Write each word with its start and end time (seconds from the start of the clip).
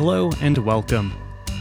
Hello 0.00 0.30
and 0.40 0.56
welcome. 0.56 1.12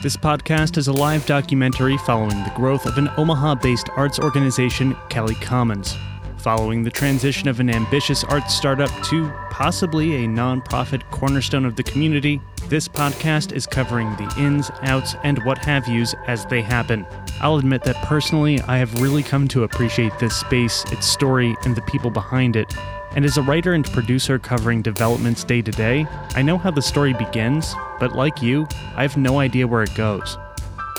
This 0.02 0.16
podcast 0.16 0.78
is 0.78 0.88
a 0.88 0.94
live 0.94 1.26
documentary 1.26 1.98
following 1.98 2.42
the 2.46 2.54
growth 2.56 2.86
of 2.86 2.98
an 2.98 3.10
Omaha 3.18 3.56
based 3.56 3.90
arts 3.98 4.18
organization, 4.18 4.96
Cali 5.10 5.36
Commons. 5.36 5.98
Following 6.38 6.82
the 6.82 6.90
transition 6.90 7.50
of 7.50 7.60
an 7.60 7.70
ambitious 7.70 8.24
arts 8.24 8.56
startup 8.56 8.90
to 9.08 9.30
possibly 9.50 10.24
a 10.24 10.28
nonprofit 10.30 11.04
cornerstone 11.12 11.66
of 11.66 11.76
the 11.76 11.84
community, 11.84 12.40
this 12.70 12.88
podcast 12.88 13.52
is 13.52 13.68
covering 13.68 14.08
the 14.16 14.34
ins, 14.38 14.72
outs, 14.84 15.16
and 15.26 15.44
what 15.44 15.58
have 15.58 15.90
yous 15.90 16.16
as 16.28 16.46
they 16.46 16.62
happen. 16.62 17.06
I'll 17.42 17.58
admit 17.58 17.84
that 17.84 18.02
personally, 18.06 18.62
I 18.62 18.78
have 18.78 19.02
really 19.02 19.22
come 19.22 19.50
to 19.50 19.64
appreciate 19.64 20.18
this 20.18 20.38
space, 20.38 20.86
its 20.94 21.06
story, 21.06 21.58
and 21.66 21.76
the 21.76 21.82
people 21.82 22.10
behind 22.10 22.56
it. 22.56 22.74
And 23.16 23.26
as 23.26 23.38
a 23.38 23.42
writer 23.42 23.74
and 23.74 23.86
producer 23.86 24.38
covering 24.38 24.82
developments 24.82 25.44
day 25.44 25.62
to 25.62 25.72
day, 25.72 26.06
I 26.36 26.42
know 26.42 26.58
how 26.58 26.72
the 26.72 26.82
story 26.82 27.14
begins, 27.14 27.74
but 28.00 28.16
like 28.16 28.42
you, 28.42 28.68
I 28.96 29.02
have 29.02 29.18
no 29.18 29.40
idea 29.40 29.68
where 29.68 29.84
it 29.84 29.96
goes. 29.96 30.38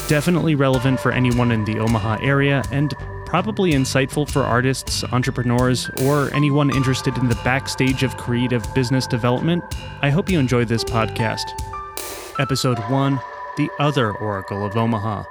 Definitely 0.09 0.57
relevant 0.57 0.99
for 0.99 1.13
anyone 1.13 1.53
in 1.53 1.65
the 1.65 1.79
Omaha 1.79 2.19
area, 2.21 2.65
and 2.73 2.93
probably 3.27 3.75
insightful 3.75 4.29
for 4.29 4.43
artists, 4.43 5.05
entrepreneurs, 5.13 5.89
or 6.03 6.35
anyone 6.35 6.75
interested 6.75 7.17
in 7.17 7.29
the 7.29 7.37
backstage 7.45 8.03
of 8.03 8.17
creative 8.17 8.67
business 8.75 9.07
development. 9.07 9.63
I 10.03 10.11
hope 10.11 10.29
you 10.29 10.41
enjoy 10.41 10.65
this 10.65 10.83
podcast. 10.83 11.45
Episode 12.41 12.81
1 12.91 13.21
The 13.57 13.71
Other 13.79 14.11
Oracle 14.11 14.67
of 14.67 14.77
Omaha. 14.77 15.23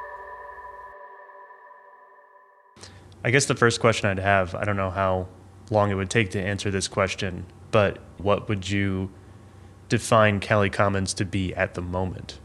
I 3.26 3.32
guess 3.32 3.48
the 3.48 3.55
first 3.55 3.82
question 3.82 4.09
I'd 4.09 4.20
have, 4.20 4.55
I 4.55 4.63
don't 4.63 4.77
know 4.77 4.91
how 4.91 5.27
long 5.70 5.91
it 5.91 5.96
would 5.96 6.09
take 6.09 6.32
to 6.32 6.41
answer 6.41 6.72
this 6.72 6.88
question, 6.88 7.46
but 7.72 8.00
what 8.18 8.50
would 8.50 8.70
you 8.70 9.12
define 9.88 10.40
Cali 10.40 10.70
Commons 10.70 11.14
to 11.16 11.26
be 11.26 11.54
at 11.55 11.74
the 11.74 11.82
moment? 11.82 12.40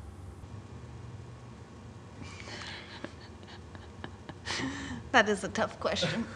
That 5.13 5.29
is 5.29 5.45
a 5.45 5.49
tough 5.49 5.79
question. 5.79 6.27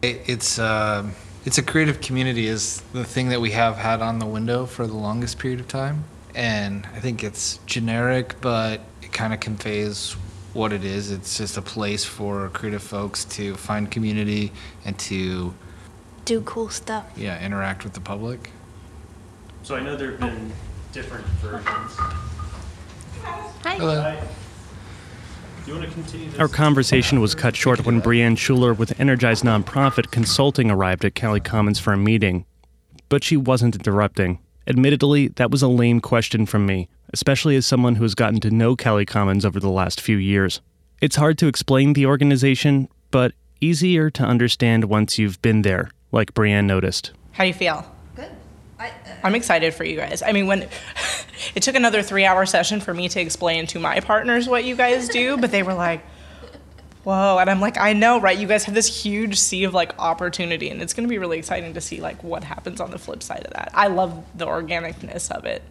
It, 0.00 0.22
it's 0.26 0.58
uh, 0.58 1.06
it's 1.44 1.58
a 1.58 1.62
creative 1.62 2.00
community 2.00 2.46
is 2.46 2.80
the 2.92 3.04
thing 3.04 3.28
that 3.28 3.40
we 3.40 3.50
have 3.50 3.76
had 3.76 4.00
on 4.00 4.18
the 4.18 4.26
window 4.26 4.64
for 4.64 4.86
the 4.86 4.94
longest 4.94 5.38
period 5.38 5.60
of 5.60 5.68
time, 5.68 6.04
and 6.34 6.86
I 6.94 7.00
think 7.00 7.22
it's 7.22 7.58
generic, 7.66 8.40
but 8.40 8.80
it 9.02 9.12
kind 9.12 9.34
of 9.34 9.40
conveys 9.40 10.16
what 10.54 10.72
it 10.72 10.82
is. 10.82 11.10
It's 11.10 11.36
just 11.36 11.58
a 11.58 11.62
place 11.62 12.06
for 12.06 12.48
creative 12.48 12.82
folks 12.82 13.26
to 13.36 13.54
find 13.56 13.90
community 13.90 14.50
and 14.86 14.98
to 15.00 15.54
Do 16.26 16.40
cool 16.42 16.68
stuff. 16.68 17.06
yeah 17.16 17.44
interact 17.44 17.84
with 17.84 17.94
the 17.94 18.00
public. 18.00 18.50
So 19.62 19.76
I 19.76 19.80
know 19.80 19.96
there 19.96 20.10
have 20.10 20.20
been 20.20 20.52
different 20.92 21.24
versions. 21.42 21.92
Hi. 23.62 23.76
Hello. 23.76 24.20
Do 25.64 25.72
you 25.72 25.78
want 25.78 25.88
to 25.88 25.94
continue 25.94 26.30
Our 26.38 26.48
conversation 26.48 27.20
was 27.20 27.34
cut 27.34 27.56
short 27.56 27.86
when 27.86 28.00
Brienne 28.00 28.36
Schuler 28.36 28.74
with 28.74 28.98
Energized 29.00 29.44
Nonprofit 29.44 30.10
Consulting 30.10 30.70
arrived 30.70 31.04
at 31.04 31.14
Cali 31.14 31.40
Commons 31.40 31.78
for 31.78 31.92
a 31.92 31.96
meeting. 31.96 32.44
But 33.08 33.24
she 33.24 33.36
wasn't 33.36 33.76
interrupting. 33.76 34.38
Admittedly, 34.66 35.28
that 35.28 35.50
was 35.52 35.62
a 35.62 35.68
lame 35.68 36.00
question 36.00 36.44
from 36.44 36.66
me, 36.66 36.88
especially 37.12 37.54
as 37.56 37.66
someone 37.66 37.96
who 37.96 38.02
has 38.02 38.14
gotten 38.16 38.40
to 38.40 38.50
know 38.50 38.74
Cali 38.74 39.06
Commons 39.06 39.44
over 39.44 39.60
the 39.60 39.70
last 39.70 40.00
few 40.00 40.16
years. 40.16 40.60
It's 41.00 41.16
hard 41.16 41.38
to 41.38 41.46
explain 41.46 41.92
the 41.92 42.06
organization, 42.06 42.88
but 43.12 43.32
easier 43.60 44.10
to 44.10 44.24
understand 44.24 44.84
once 44.86 45.18
you've 45.18 45.40
been 45.40 45.62
there, 45.62 45.90
like 46.16 46.34
Brienne 46.34 46.66
noticed. 46.66 47.12
How 47.32 47.44
do 47.44 47.48
you 47.48 47.54
feel? 47.54 47.86
Good. 48.16 48.30
I, 48.78 48.88
uh, 48.88 48.92
I'm 49.22 49.34
excited 49.34 49.74
for 49.74 49.84
you 49.84 49.96
guys. 49.96 50.22
I 50.22 50.32
mean, 50.32 50.46
when 50.46 50.62
it 51.54 51.62
took 51.62 51.76
another 51.76 52.02
three 52.02 52.24
hour 52.24 52.44
session 52.46 52.80
for 52.80 52.92
me 52.92 53.08
to 53.10 53.20
explain 53.20 53.66
to 53.68 53.78
my 53.78 54.00
partners 54.00 54.48
what 54.48 54.64
you 54.64 54.74
guys 54.74 55.08
do, 55.08 55.36
but 55.36 55.52
they 55.52 55.62
were 55.62 55.74
like, 55.74 56.00
whoa. 57.04 57.38
And 57.38 57.48
I'm 57.48 57.60
like, 57.60 57.78
I 57.78 57.92
know, 57.92 58.18
right? 58.18 58.36
You 58.36 58.48
guys 58.48 58.64
have 58.64 58.74
this 58.74 59.04
huge 59.04 59.38
sea 59.38 59.64
of 59.64 59.74
like 59.74 59.96
opportunity, 59.98 60.70
and 60.70 60.82
it's 60.82 60.92
going 60.94 61.06
to 61.06 61.10
be 61.10 61.18
really 61.18 61.38
exciting 61.38 61.74
to 61.74 61.80
see 61.80 62.00
like 62.00 62.24
what 62.24 62.42
happens 62.42 62.80
on 62.80 62.90
the 62.90 62.98
flip 62.98 63.22
side 63.22 63.44
of 63.44 63.52
that. 63.52 63.70
I 63.74 63.86
love 63.86 64.24
the 64.34 64.46
organicness 64.46 65.30
of 65.30 65.44
it 65.44 65.62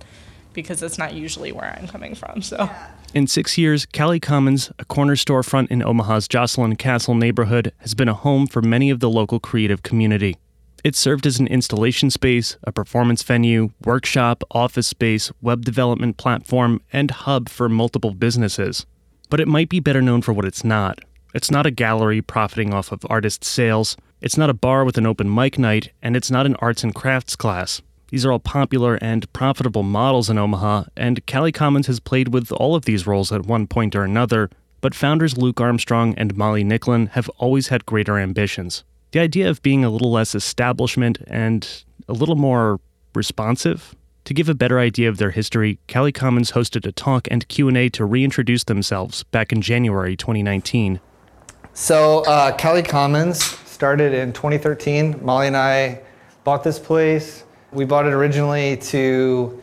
because 0.56 0.82
it's 0.82 0.98
not 0.98 1.14
usually 1.14 1.52
where 1.52 1.78
I'm 1.78 1.88
coming 1.88 2.16
from. 2.16 2.42
So. 2.42 2.70
In 3.14 3.28
six 3.28 3.58
years, 3.58 3.86
Cali 3.86 4.20
Commons, 4.20 4.72
a 4.80 4.86
corner 4.86 5.16
storefront 5.16 5.70
in 5.70 5.84
Omaha's 5.84 6.28
Joslyn 6.28 6.76
Castle 6.76 7.16
neighborhood, 7.16 7.72
has 7.78 7.94
been 7.94 8.10
a 8.10 8.14
home 8.14 8.48
for 8.48 8.62
many 8.62 8.90
of 8.90 9.00
the 9.00 9.10
local 9.10 9.40
creative 9.40 9.84
community. 9.84 10.38
It 10.84 10.96
served 10.96 11.26
as 11.26 11.40
an 11.40 11.48
installation 11.48 12.10
space, 12.10 12.58
a 12.64 12.72
performance 12.72 13.24
venue, 13.24 13.70
workshop, 13.84 14.44
office 14.52 14.88
space, 14.88 15.32
web 15.42 15.66
development 15.66 16.18
platform, 16.18 16.82
and 16.94 17.10
hub 17.10 17.50
for 17.50 17.70
multiple 17.70 18.14
businesses. 18.14 18.86
But 19.30 19.40
it 19.40 19.48
might 19.48 19.70
be 19.70 19.80
better 19.80 20.02
known 20.02 20.22
for 20.22 20.34
what 20.34 20.46
it's 20.46 20.64
not. 20.64 21.00
It's 21.34 21.50
not 21.50 21.66
a 21.66 21.72
gallery 21.72 22.22
profiting 22.22 22.74
off 22.74 22.92
of 22.92 23.06
artists' 23.10 23.50
sales, 23.50 23.98
it's 24.22 24.38
not 24.38 24.50
a 24.50 24.54
bar 24.54 24.86
with 24.86 24.98
an 24.98 25.06
open 25.06 25.34
mic 25.34 25.58
night, 25.60 25.92
and 26.02 26.16
it's 26.16 26.32
not 26.32 26.46
an 26.46 26.56
arts 26.58 26.84
and 26.84 26.94
crafts 26.94 27.36
class. 27.36 27.82
These 28.10 28.26
are 28.26 28.32
all 28.32 28.40
popular 28.40 28.96
and 29.02 29.32
profitable 29.34 29.84
models 29.84 30.30
in 30.30 30.38
Omaha, 30.38 30.86
and 30.96 31.26
Cali 31.26 31.52
Commons 31.52 31.88
has 31.88 32.00
played 32.00 32.34
with 32.34 32.52
all 32.52 32.76
of 32.76 32.86
these 32.86 33.08
roles 33.08 33.32
at 33.32 33.46
one 33.46 33.68
point 33.68 33.96
or 33.96 34.04
another, 34.04 34.50
but 34.82 34.94
founders 34.94 35.38
Luke 35.38 35.60
Armstrong 35.60 36.14
and 36.16 36.38
Molly 36.38 36.64
Nicklin 36.64 37.10
have 37.12 37.30
always 37.38 37.70
had 37.70 37.86
greater 37.86 38.20
ambitions. 38.20 38.84
The 39.12 39.20
idea 39.20 39.50
of 39.50 39.62
being 39.62 39.86
a 39.86 39.90
little 39.90 40.12
less 40.12 40.36
establishment 40.36 41.20
and 41.28 41.68
a 42.08 42.14
little 42.14 42.36
more 42.36 42.80
responsive. 43.14 43.96
To 44.26 44.34
give 44.34 44.50
a 44.50 44.56
better 44.56 44.80
idea 44.80 45.08
of 45.08 45.18
their 45.18 45.32
history, 45.32 45.80
Cali 45.88 46.12
Commons 46.12 46.52
hosted 46.52 46.86
a 46.86 46.92
talk 46.92 47.28
and 47.32 47.48
Q&A 47.48 47.90
to 47.90 48.06
reintroduce 48.06 48.64
themselves 48.64 49.24
back 49.24 49.52
in 49.52 49.62
January 49.62 50.16
2019. 50.16 51.00
So, 51.74 52.24
uh, 52.26 52.56
Commons 52.84 53.44
started 53.44 54.14
in 54.14 54.34
2013. 54.34 55.20
Molly 55.24 55.48
and 55.48 55.58
I 55.58 56.02
bought 56.44 56.64
this 56.64 56.80
place. 56.80 57.45
We 57.76 57.86
bought 57.86 58.06
it 58.06 58.14
originally 58.14 58.78
to 58.78 59.62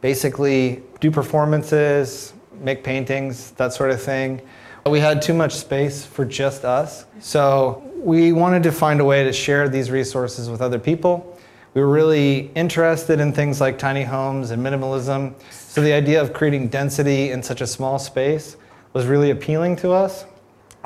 basically 0.00 0.82
do 1.00 1.10
performances, 1.10 2.32
make 2.60 2.84
paintings, 2.84 3.50
that 3.52 3.72
sort 3.72 3.90
of 3.90 4.00
thing. 4.00 4.40
We 4.84 5.00
had 5.00 5.20
too 5.20 5.34
much 5.34 5.54
space 5.54 6.04
for 6.04 6.24
just 6.24 6.64
us. 6.64 7.06
So, 7.18 7.82
we 7.96 8.32
wanted 8.32 8.62
to 8.62 8.70
find 8.70 9.00
a 9.00 9.04
way 9.04 9.24
to 9.24 9.32
share 9.32 9.68
these 9.68 9.90
resources 9.90 10.48
with 10.48 10.62
other 10.62 10.78
people. 10.78 11.36
We 11.74 11.80
were 11.80 11.88
really 11.88 12.52
interested 12.54 13.18
in 13.18 13.32
things 13.32 13.60
like 13.60 13.78
tiny 13.78 14.04
homes 14.04 14.52
and 14.52 14.64
minimalism. 14.64 15.34
So, 15.50 15.80
the 15.80 15.92
idea 15.92 16.22
of 16.22 16.32
creating 16.32 16.68
density 16.68 17.32
in 17.32 17.42
such 17.42 17.62
a 17.62 17.66
small 17.66 17.98
space 17.98 18.56
was 18.92 19.06
really 19.06 19.30
appealing 19.30 19.74
to 19.76 19.90
us 19.90 20.24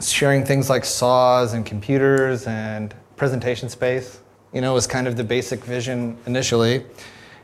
sharing 0.08 0.44
things 0.44 0.70
like 0.70 0.84
saws 0.84 1.52
and 1.52 1.64
computers 1.66 2.46
and 2.46 2.94
presentation 3.16 3.68
space. 3.68 4.19
You 4.52 4.60
know, 4.60 4.74
was 4.74 4.86
kind 4.86 5.06
of 5.06 5.16
the 5.16 5.24
basic 5.24 5.64
vision 5.64 6.18
initially. 6.26 6.84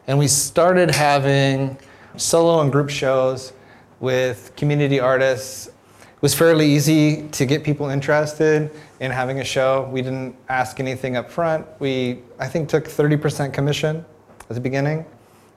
And 0.09 0.19
we 0.19 0.27
started 0.27 0.91
having 0.91 1.79
solo 2.17 2.61
and 2.63 2.73
group 2.73 2.91
shows 2.91 3.53
with 4.01 4.53
community 4.57 4.99
artists. 4.99 5.69
It 5.69 6.23
was 6.23 6.35
fairly 6.35 6.67
easy 6.67 7.29
to 7.29 7.47
get 7.47 7.63
people 7.63 7.89
interested 7.89 8.71
in 9.01 9.11
having 9.13 9.41
a 9.41 9.45
show. 9.45 9.89
We 9.93 10.03
didn't 10.03 10.35
ask 10.49 10.81
anything 10.81 11.17
up 11.17 11.31
front. 11.31 11.67
We, 11.79 12.23
I 12.41 12.49
think, 12.49 12.69
took 12.69 12.87
30% 12.87 13.53
commission 13.53 14.05
at 14.49 14.55
the 14.55 14.61
beginning. 14.61 15.05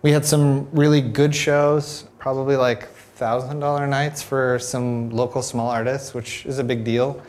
We 0.01 0.11
had 0.11 0.25
some 0.25 0.69
really 0.71 1.01
good 1.01 1.33
shows, 1.33 2.05
probably 2.19 2.57
like 2.57 2.87
thousand 2.89 3.59
dollar 3.59 3.87
nights 3.87 4.21
for 4.21 4.59
some 4.59 5.09
local 5.09 5.41
small 5.41 5.69
artists, 5.69 6.13
which 6.13 6.45
is 6.45 6.59
a 6.59 6.63
big 6.63 6.83
deal. 6.83 7.21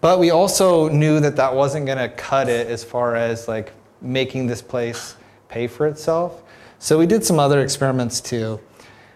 But 0.00 0.18
we 0.18 0.30
also 0.30 0.88
knew 0.88 1.20
that 1.20 1.36
that 1.36 1.54
wasn't 1.54 1.86
going 1.86 1.98
to 1.98 2.08
cut 2.08 2.48
it 2.48 2.66
as 2.68 2.84
far 2.84 3.16
as 3.16 3.48
like 3.48 3.72
making 4.00 4.46
this 4.46 4.62
place 4.62 5.16
pay 5.48 5.66
for 5.66 5.86
itself. 5.86 6.42
So 6.78 6.98
we 6.98 7.06
did 7.06 7.24
some 7.24 7.38
other 7.38 7.60
experiments 7.62 8.20
too. 8.20 8.60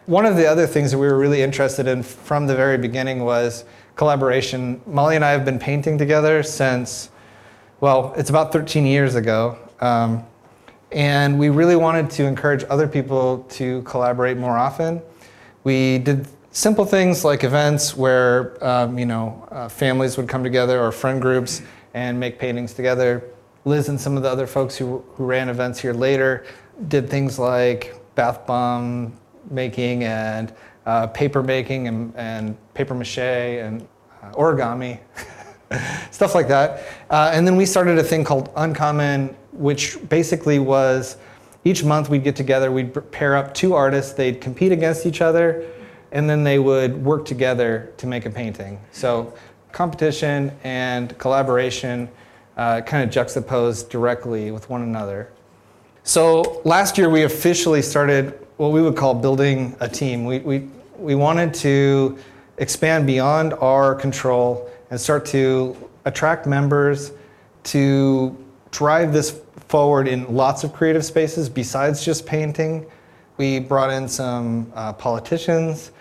One 0.07 0.25
of 0.25 0.37
the 0.37 0.47
other 0.47 0.67
things 0.67 0.91
that 0.91 0.99
we 0.99 1.07
were 1.07 1.19
really 1.19 1.43
interested 1.43 1.87
in 1.87 2.03
from 2.03 2.47
the 2.47 2.57
very 2.57 2.79
beginning 2.79 3.23
was 3.25 3.65
collaboration. 3.97 4.81
Molly 4.87 5.17
and 5.17 5.25
I 5.25 5.31
have 5.31 5.45
been 5.45 5.59
painting 5.59 5.99
together 5.99 6.43
since, 6.43 7.11
well, 7.81 8.15
it's 8.17 8.31
about 8.31 8.53
13 8.53 8.87
years 8.87 9.15
ago. 9.15 9.59
Um, 9.81 10.25
and 10.91 11.39
we 11.39 11.51
really 11.51 11.77
wanted 11.77 12.11
to 12.11 12.25
encourage 12.25 12.65
other 12.69 12.89
people 12.89 13.45
to 13.51 13.83
collaborate 13.83 14.37
more 14.37 14.57
often. 14.57 15.01
We 15.63 15.99
did 15.99 16.27
simple 16.53 16.85
things 16.85 17.25
like 17.25 17.45
events 17.45 17.97
where 17.97 18.63
um, 18.65 18.99
you 18.99 19.07
know 19.07 19.47
uh, 19.51 19.69
families 19.69 20.17
would 20.17 20.29
come 20.29 20.43
together 20.43 20.81
or 20.81 20.93
friend 20.93 21.21
groups 21.21 21.63
and 21.95 22.19
make 22.19 22.39
paintings 22.39 22.75
together. 22.75 23.25
Liz 23.65 23.89
and 23.89 24.01
some 24.01 24.17
of 24.17 24.23
the 24.23 24.29
other 24.29 24.47
folks 24.47 24.77
who, 24.77 25.05
who 25.15 25.25
ran 25.25 25.49
events 25.49 25.79
here 25.79 25.93
later 25.93 26.45
did 26.89 27.11
things 27.11 27.39
like 27.39 27.95
bath 28.15 28.47
bomb 28.47 29.13
making 29.51 30.05
and 30.05 30.53
uh, 30.87 31.07
paper 31.09 31.43
making 31.43 31.89
and, 31.89 32.13
and 32.17 32.57
paper 32.75 32.95
mache 32.95 33.19
and 33.19 33.87
uh, 34.23 34.33
origami, 34.33 34.99
stuff 36.11 36.35
like 36.35 36.49
that. 36.49 36.85
Uh, 37.11 37.31
and 37.35 37.47
then 37.47 37.57
we 37.57 37.67
started 37.67 37.99
a 37.99 38.03
thing 38.03 38.25
called 38.25 38.51
Uncommon, 38.57 39.37
which 39.53 39.99
basically 40.09 40.59
was 40.59 41.19
each 41.65 41.85
month 41.85 42.09
we'd 42.09 42.25
get 42.25 42.37
together, 42.37 42.73
we'd 42.73 43.13
pair 43.13 43.37
up 43.37 43.53
two 43.53 43.75
artists, 43.75 44.15
they'd 44.15 44.41
compete 44.41 44.73
against 44.73 45.05
each 45.05 45.21
other, 45.21 45.67
and 46.13 46.29
then 46.29 46.45
they 46.45 46.59
would 46.59 47.05
work 47.05 47.25
together 47.25 47.93
to 47.97 48.07
make 48.07 48.27
a 48.27 48.31
painting. 48.31 48.81
So 48.93 49.33
competition 49.73 50.53
and 50.65 51.17
collaboration 51.19 52.09
uh, 52.57 52.81
kind 52.83 53.05
of 53.05 53.11
juxtaposed 53.11 53.89
directly 53.89 54.51
with 54.51 54.69
one 54.69 54.83
another. 54.83 55.31
So 56.03 56.61
last 56.65 56.99
year 56.99 57.09
we 57.09 57.23
officially 57.23 57.83
started 57.83 58.35
what 58.57 58.73
we 58.73 58.83
would 58.83 58.97
call 58.97 59.15
building 59.15 59.77
a 59.81 59.89
team. 59.89 60.25
We, 60.25 60.41
we, 60.41 60.69
we 60.99 61.15
wanted 61.15 61.55
to 61.55 62.19
expand 62.59 63.07
beyond 63.07 63.55
our 63.55 63.95
control 63.95 64.69
and 64.91 65.01
start 65.01 65.25
to 65.27 65.77
attract 66.05 66.47
members 66.47 67.13
to 67.63 68.37
drive 68.71 69.13
this 69.13 69.41
forward 69.69 70.09
in 70.09 70.35
lots 70.35 70.65
of 70.65 70.73
creative 70.73 71.05
spaces 71.05 71.49
besides 71.49 72.05
just 72.05 72.27
painting. 72.27 72.87
We 73.41 73.59
brought 73.59 73.89
in 73.89 74.07
some 74.07 74.71
uh, 74.75 74.93
politicians. 74.93 75.93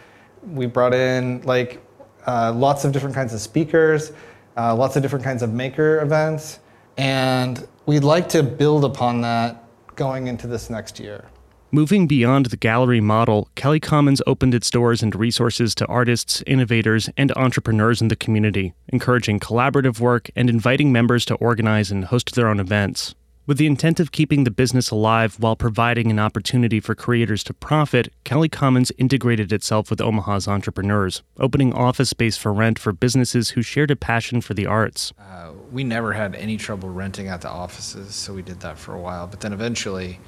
We 0.45 0.65
brought 0.65 0.93
in 0.93 1.41
like 1.43 1.81
uh, 2.27 2.51
lots 2.51 2.83
of 2.83 2.91
different 2.91 3.15
kinds 3.15 3.33
of 3.33 3.39
speakers, 3.39 4.11
uh, 4.57 4.75
lots 4.75 4.97
of 4.97 5.03
different 5.03 5.23
kinds 5.23 5.41
of 5.41 5.53
maker 5.53 6.01
events, 6.01 6.59
and 6.97 7.65
we'd 7.85 8.03
like 8.03 8.27
to 8.35 8.43
build 8.43 8.83
upon 8.83 9.21
that 9.21 9.63
going 9.95 10.27
into 10.27 10.47
this 10.47 10.69
next 10.69 10.99
year. 10.99 11.29
Moving 11.71 12.07
beyond 12.07 12.47
the 12.47 12.57
gallery 12.57 12.99
model, 12.99 13.47
Cali 13.55 13.79
Commons 13.79 14.21
opened 14.27 14.53
its 14.53 14.69
doors 14.69 15.01
and 15.01 15.15
resources 15.15 15.73
to 15.75 15.85
artists, 15.85 16.43
innovators, 16.45 17.09
and 17.15 17.31
entrepreneurs 17.37 18.01
in 18.01 18.09
the 18.09 18.17
community, 18.17 18.73
encouraging 18.89 19.39
collaborative 19.39 20.01
work 20.01 20.29
and 20.35 20.49
inviting 20.49 20.91
members 20.91 21.23
to 21.23 21.35
organize 21.35 21.89
and 21.89 22.03
host 22.03 22.35
their 22.35 22.49
own 22.49 22.59
events. 22.59 23.15
With 23.49 23.57
the 23.57 23.65
intent 23.65 23.99
of 23.99 24.11
keeping 24.11 24.43
the 24.43 24.51
business 24.51 24.91
alive 24.91 25.37
while 25.39 25.55
providing 25.55 26.11
an 26.11 26.19
opportunity 26.19 26.79
for 26.79 26.93
creators 26.93 27.43
to 27.45 27.53
profit, 27.55 28.13
Cali 28.23 28.47
Commons 28.47 28.91
integrated 28.99 29.51
itself 29.51 29.89
with 29.89 29.99
Omaha's 29.99 30.47
entrepreneurs, 30.47 31.23
opening 31.39 31.73
office 31.73 32.11
space 32.11 32.37
for 32.37 32.53
rent 32.53 32.77
for 32.77 32.91
businesses 32.91 33.49
who 33.49 33.63
shared 33.63 33.89
a 33.89 33.95
passion 33.95 34.39
for 34.39 34.53
the 34.53 34.67
arts. 34.67 35.13
Uh, 35.17 35.53
we 35.71 35.83
never 35.83 36.13
had 36.13 36.35
any 36.35 36.57
trouble 36.57 36.89
renting 36.89 37.27
out 37.27 37.41
the 37.41 37.49
offices, 37.49 38.13
so 38.13 38.35
we 38.35 38.43
did 38.43 38.59
that 38.59 38.77
for 38.77 38.93
a 38.93 39.01
while. 39.01 39.25
But 39.25 39.39
then 39.39 39.51
eventually, 39.51 40.19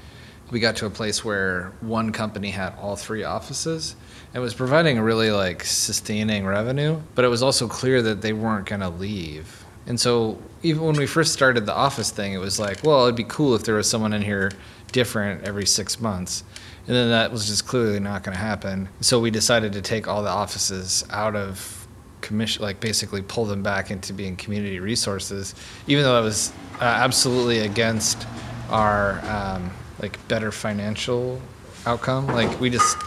we 0.50 0.60
got 0.60 0.76
to 0.78 0.88
a 0.88 0.90
place 0.90 1.24
where 1.24 1.74
one 1.82 2.12
company 2.12 2.50
had 2.50 2.74
all 2.80 2.96
three 2.96 3.24
offices 3.24 3.96
and 4.34 4.42
was 4.42 4.56
providing 4.56 4.98
a 4.98 5.04
really 5.04 5.30
like 5.30 5.64
sustaining 5.64 6.44
revenue, 6.44 7.00
but 7.14 7.24
it 7.24 7.28
was 7.28 7.44
also 7.44 7.68
clear 7.68 8.02
that 8.02 8.24
they 8.24 8.34
weren't 8.34 8.66
going 8.66 8.82
to 8.82 8.90
leave. 8.90 9.64
And 9.86 10.00
so 10.00 10.42
even 10.64 10.84
when 10.84 10.96
we 10.96 11.08
first 11.08 11.34
started 11.34 11.66
the 11.66 11.74
office 11.74 12.12
thing, 12.12 12.34
it 12.34 12.40
was 12.40 12.60
like, 12.60 12.84
well, 12.84 13.04
it'd 13.04 13.16
be 13.16 13.24
cool 13.24 13.56
if 13.56 13.64
there 13.64 13.76
was 13.76 13.90
someone 13.90 14.14
in 14.14 14.22
here 14.22 14.52
different 14.92 15.44
every 15.44 15.66
six 15.66 16.00
months. 16.00 16.44
And 16.88 16.96
then 16.96 17.10
that 17.10 17.32
was 17.32 17.48
just 17.48 17.68
clearly 17.68 18.00
not 18.00 18.24
going 18.24 18.36
to 18.36 18.42
happen. 18.42 18.90
So 19.02 19.20
we 19.20 19.32
decided 19.32 19.74
to 19.74 19.82
take 19.82 20.08
all 20.08 20.24
the 20.24 20.30
offices 20.30 21.06
out 21.10 21.36
of 21.36 21.88
commission, 22.22 22.62
like 22.62 22.80
basically 22.80 23.22
pull 23.22 23.46
them 23.46 23.64
back 23.64 23.92
into 23.92 24.14
being 24.14 24.36
community 24.36 24.80
resources, 24.80 25.56
even 25.88 26.04
though 26.04 26.16
that 26.16 26.24
was 26.24 26.52
uh, 26.80 26.84
absolutely 26.84 27.60
against 27.60 28.28
our 28.70 29.24
um, 29.30 29.72
like 30.00 30.26
better 30.28 30.52
financial 30.52 31.42
outcome. 31.86 32.28
Like 32.28 32.60
we 32.60 32.70
just 32.70 32.98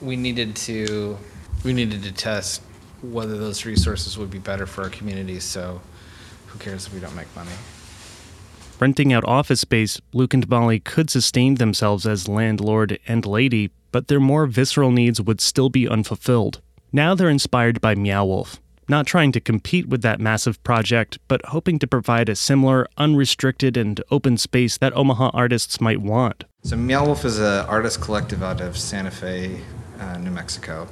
we 0.00 0.16
needed 0.16 0.54
to 0.56 1.18
we 1.64 1.72
needed 1.72 2.02
to 2.04 2.12
test 2.12 2.62
whether 3.02 3.36
those 3.36 3.64
resources 3.64 4.18
would 4.18 4.30
be 4.30 4.38
better 4.38 4.66
for 4.66 4.82
our 4.84 4.90
communities. 4.90 5.44
So 5.44 5.80
who 6.48 6.58
cares 6.58 6.86
if 6.86 6.94
we 6.94 7.00
don't 7.00 7.16
make 7.16 7.34
money? 7.36 7.50
Renting 8.80 9.12
out 9.12 9.24
office 9.24 9.60
space, 9.60 10.00
Luke 10.12 10.34
and 10.34 10.48
Molly 10.48 10.78
could 10.78 11.10
sustain 11.10 11.56
themselves 11.56 12.06
as 12.06 12.28
landlord 12.28 12.98
and 13.08 13.26
lady, 13.26 13.70
but 13.90 14.06
their 14.06 14.20
more 14.20 14.46
visceral 14.46 14.92
needs 14.92 15.20
would 15.20 15.40
still 15.40 15.68
be 15.68 15.88
unfulfilled. 15.88 16.60
Now 16.92 17.14
they're 17.14 17.28
inspired 17.28 17.80
by 17.80 17.96
Meow 17.96 18.24
Wolf, 18.24 18.60
not 18.88 19.06
trying 19.06 19.32
to 19.32 19.40
compete 19.40 19.88
with 19.88 20.02
that 20.02 20.20
massive 20.20 20.62
project, 20.62 21.18
but 21.26 21.44
hoping 21.46 21.78
to 21.80 21.86
provide 21.86 22.28
a 22.28 22.36
similar, 22.36 22.86
unrestricted, 22.96 23.76
and 23.76 24.00
open 24.10 24.38
space 24.38 24.78
that 24.78 24.96
Omaha 24.96 25.30
artists 25.34 25.80
might 25.80 26.00
want. 26.00 26.44
So 26.62 26.76
Meow 26.76 27.04
Wolf 27.04 27.24
is 27.24 27.38
an 27.40 27.66
artist 27.66 28.00
collective 28.00 28.42
out 28.42 28.60
of 28.60 28.78
Santa 28.78 29.10
Fe, 29.10 29.60
uh, 29.98 30.18
New 30.18 30.30
Mexico. 30.30 30.88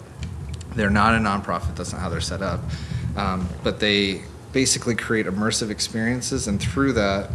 They're 0.74 0.90
not 0.90 1.14
a 1.14 1.18
nonprofit. 1.18 1.76
That's 1.76 1.92
not 1.92 2.02
how 2.02 2.08
they're 2.08 2.20
set 2.20 2.42
up. 2.42 2.60
Um, 3.16 3.48
but 3.62 3.80
they 3.80 4.22
basically 4.56 4.94
create 4.94 5.26
immersive 5.26 5.68
experiences, 5.68 6.48
and 6.48 6.58
through 6.58 6.90
that, 6.90 7.28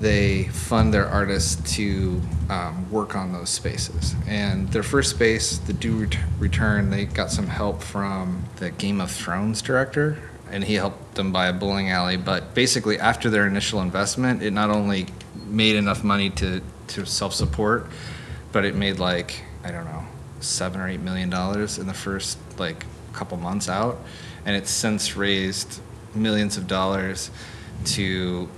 they 0.00 0.44
fund 0.44 0.94
their 0.94 1.04
artists 1.04 1.76
to 1.76 2.18
um, 2.48 2.90
work 2.90 3.14
on 3.14 3.30
those 3.30 3.50
spaces. 3.50 4.14
And 4.26 4.66
their 4.72 4.82
first 4.82 5.10
space, 5.10 5.58
the 5.58 5.74
Do 5.74 5.98
Ret- 5.98 6.16
Return, 6.38 6.88
they 6.88 7.04
got 7.04 7.30
some 7.30 7.46
help 7.46 7.82
from 7.82 8.42
the 8.56 8.70
Game 8.70 9.02
of 9.02 9.10
Thrones 9.10 9.60
director, 9.60 10.16
and 10.50 10.64
he 10.64 10.76
helped 10.76 11.16
them 11.16 11.30
buy 11.30 11.48
a 11.48 11.52
bowling 11.52 11.90
alley. 11.90 12.16
But 12.16 12.54
basically, 12.54 12.98
after 12.98 13.28
their 13.28 13.46
initial 13.46 13.82
investment, 13.82 14.42
it 14.42 14.54
not 14.54 14.70
only 14.70 15.08
made 15.34 15.76
enough 15.76 16.02
money 16.02 16.30
to, 16.40 16.62
to 16.86 17.04
self 17.04 17.34
support, 17.34 17.86
but 18.52 18.64
it 18.64 18.74
made 18.74 18.98
like, 18.98 19.42
I 19.62 19.70
don't 19.70 19.84
know, 19.84 20.06
seven 20.40 20.80
or 20.80 20.88
eight 20.88 21.00
million 21.00 21.28
dollars 21.28 21.76
in 21.76 21.86
the 21.86 21.92
first 21.92 22.38
like 22.58 22.86
couple 23.12 23.36
months 23.36 23.68
out. 23.68 23.98
And 24.46 24.56
it's 24.56 24.70
since 24.70 25.16
raised 25.16 25.80
millions 26.16 26.56
of 26.56 26.66
dollars 26.66 27.30
to 27.84 28.48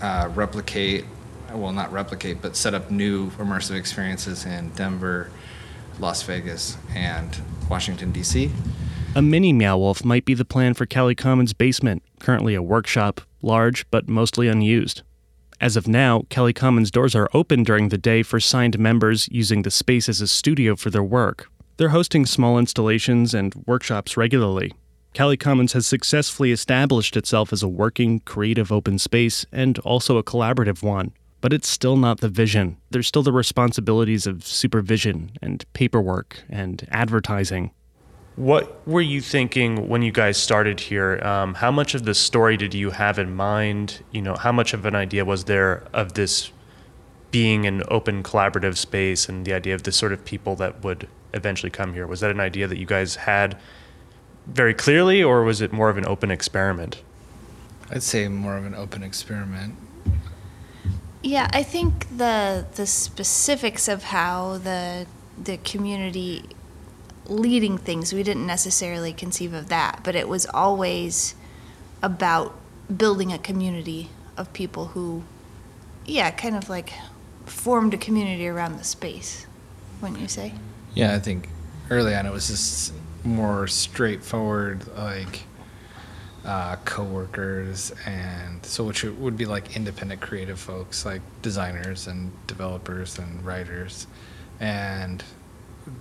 uh, 0.00 0.30
replicate, 0.34 1.04
well, 1.52 1.72
not 1.72 1.92
replicate, 1.92 2.40
but 2.40 2.56
set 2.56 2.74
up 2.74 2.90
new 2.90 3.30
immersive 3.32 3.76
experiences 3.76 4.44
in 4.44 4.70
Denver, 4.70 5.30
Las 5.98 6.22
Vegas, 6.22 6.76
and 6.94 7.38
Washington, 7.68 8.12
D.C. 8.12 8.50
A 9.14 9.22
mini 9.22 9.52
Meow 9.52 9.76
Wolf 9.76 10.04
might 10.04 10.24
be 10.24 10.34
the 10.34 10.44
plan 10.44 10.74
for 10.74 10.86
Cali 10.86 11.14
Commons' 11.14 11.52
basement, 11.52 12.02
currently 12.20 12.54
a 12.54 12.62
workshop, 12.62 13.20
large 13.42 13.88
but 13.90 14.08
mostly 14.08 14.48
unused. 14.48 15.02
As 15.60 15.76
of 15.76 15.86
now, 15.86 16.22
Cali 16.30 16.52
Commons 16.52 16.90
doors 16.90 17.14
are 17.14 17.28
open 17.34 17.64
during 17.64 17.90
the 17.90 17.98
day 17.98 18.22
for 18.22 18.40
signed 18.40 18.78
members 18.78 19.28
using 19.30 19.62
the 19.62 19.70
space 19.70 20.08
as 20.08 20.20
a 20.20 20.28
studio 20.28 20.74
for 20.74 20.88
their 20.88 21.02
work. 21.02 21.50
They're 21.76 21.90
hosting 21.90 22.24
small 22.24 22.58
installations 22.58 23.34
and 23.34 23.54
workshops 23.66 24.16
regularly. 24.16 24.72
Cali 25.12 25.36
Commons 25.36 25.72
has 25.72 25.86
successfully 25.86 26.52
established 26.52 27.16
itself 27.16 27.52
as 27.52 27.62
a 27.62 27.68
working, 27.68 28.20
creative 28.20 28.70
open 28.70 28.98
space 28.98 29.44
and 29.50 29.78
also 29.80 30.18
a 30.18 30.22
collaborative 30.22 30.82
one. 30.82 31.12
But 31.40 31.52
it's 31.52 31.68
still 31.68 31.96
not 31.96 32.20
the 32.20 32.28
vision. 32.28 32.76
There's 32.90 33.08
still 33.08 33.22
the 33.22 33.32
responsibilities 33.32 34.26
of 34.26 34.46
supervision 34.46 35.32
and 35.42 35.64
paperwork 35.72 36.44
and 36.48 36.86
advertising. 36.90 37.72
What 38.36 38.86
were 38.86 39.00
you 39.00 39.20
thinking 39.20 39.88
when 39.88 40.02
you 40.02 40.12
guys 40.12 40.36
started 40.36 40.78
here? 40.78 41.18
Um, 41.24 41.54
how 41.54 41.72
much 41.72 41.94
of 41.94 42.04
the 42.04 42.14
story 42.14 42.56
did 42.56 42.72
you 42.72 42.90
have 42.90 43.18
in 43.18 43.34
mind? 43.34 44.04
You 44.12 44.22
know, 44.22 44.36
how 44.36 44.52
much 44.52 44.74
of 44.74 44.86
an 44.86 44.94
idea 44.94 45.24
was 45.24 45.44
there 45.44 45.82
of 45.92 46.14
this 46.14 46.52
being 47.32 47.66
an 47.66 47.82
open 47.88 48.22
collaborative 48.22 48.76
space 48.76 49.28
and 49.28 49.44
the 49.44 49.52
idea 49.52 49.74
of 49.74 49.82
the 49.82 49.92
sort 49.92 50.12
of 50.12 50.24
people 50.24 50.56
that 50.56 50.84
would 50.84 51.08
eventually 51.34 51.70
come 51.70 51.94
here? 51.94 52.06
Was 52.06 52.20
that 52.20 52.30
an 52.30 52.40
idea 52.40 52.68
that 52.68 52.78
you 52.78 52.86
guys 52.86 53.16
had 53.16 53.58
very 54.52 54.74
clearly, 54.74 55.22
or 55.22 55.42
was 55.44 55.60
it 55.60 55.72
more 55.72 55.88
of 55.88 55.96
an 55.96 56.06
open 56.06 56.30
experiment? 56.30 57.02
I'd 57.90 58.02
say 58.02 58.28
more 58.28 58.56
of 58.56 58.64
an 58.64 58.74
open 58.74 59.02
experiment. 59.02 59.74
Yeah, 61.22 61.50
I 61.52 61.62
think 61.62 62.16
the 62.16 62.66
the 62.74 62.86
specifics 62.86 63.88
of 63.88 64.04
how 64.04 64.58
the 64.58 65.06
the 65.42 65.56
community 65.58 66.44
leading 67.26 67.78
things, 67.78 68.12
we 68.12 68.22
didn't 68.22 68.46
necessarily 68.46 69.12
conceive 69.12 69.54
of 69.54 69.68
that, 69.68 70.00
but 70.02 70.16
it 70.16 70.28
was 70.28 70.46
always 70.46 71.34
about 72.02 72.54
building 72.94 73.32
a 73.32 73.38
community 73.38 74.10
of 74.36 74.52
people 74.52 74.86
who, 74.86 75.22
yeah, 76.04 76.30
kind 76.30 76.56
of 76.56 76.68
like 76.68 76.92
formed 77.46 77.94
a 77.94 77.96
community 77.96 78.48
around 78.48 78.78
the 78.78 78.84
space, 78.84 79.46
wouldn't 80.00 80.20
you 80.20 80.28
say? 80.28 80.52
Yeah, 80.94 81.14
I 81.14 81.18
think 81.20 81.48
early 81.88 82.14
on 82.14 82.26
it 82.26 82.32
was 82.32 82.48
just 82.48 82.92
more 83.24 83.66
straightforward, 83.66 84.86
like 84.96 85.44
uh, 86.44 86.76
coworkers, 86.84 87.92
and 88.06 88.64
so 88.64 88.84
which 88.84 89.04
would 89.04 89.36
be 89.36 89.46
like 89.46 89.76
independent 89.76 90.20
creative 90.20 90.58
folks, 90.58 91.04
like 91.04 91.22
designers 91.42 92.06
and 92.06 92.32
developers 92.46 93.18
and 93.18 93.44
writers, 93.44 94.06
and 94.58 95.22